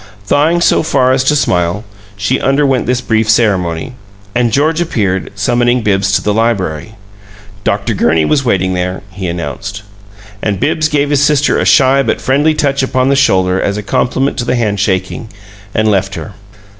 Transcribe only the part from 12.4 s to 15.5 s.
touch upon the shoulder as a complement to the handshaking,